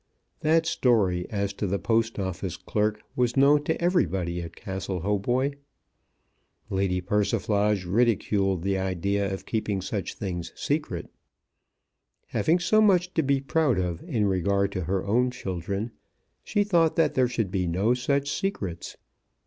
[0.39, 5.53] That story as to the Post Office clerk was known to everybody at Castle Hautboy.
[6.71, 11.11] Lady Persiflage ridiculed the idea of keeping such things secret.
[12.29, 15.91] Having so much to be proud of in regard to her own children,
[16.43, 18.97] she thought that there should be no such secrets.